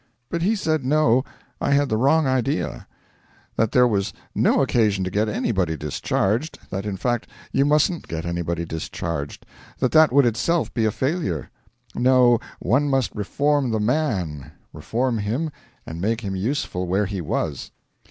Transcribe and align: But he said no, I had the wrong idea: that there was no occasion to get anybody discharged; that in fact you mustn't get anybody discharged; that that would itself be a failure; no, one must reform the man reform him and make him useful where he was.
But 0.31 0.41
he 0.41 0.55
said 0.55 0.83
no, 0.83 1.23
I 1.61 1.73
had 1.73 1.87
the 1.87 1.95
wrong 1.95 2.25
idea: 2.25 2.87
that 3.55 3.71
there 3.71 3.87
was 3.87 4.13
no 4.33 4.63
occasion 4.63 5.03
to 5.03 5.11
get 5.11 5.29
anybody 5.29 5.77
discharged; 5.77 6.57
that 6.71 6.87
in 6.87 6.97
fact 6.97 7.27
you 7.51 7.65
mustn't 7.65 8.07
get 8.07 8.25
anybody 8.25 8.65
discharged; 8.65 9.45
that 9.77 9.91
that 9.91 10.11
would 10.11 10.25
itself 10.25 10.73
be 10.73 10.85
a 10.85 10.91
failure; 10.91 11.51
no, 11.93 12.39
one 12.57 12.89
must 12.89 13.13
reform 13.15 13.69
the 13.69 13.79
man 13.79 14.51
reform 14.73 15.19
him 15.19 15.51
and 15.85 16.01
make 16.01 16.21
him 16.21 16.35
useful 16.35 16.87
where 16.87 17.05
he 17.05 17.21
was. 17.21 17.69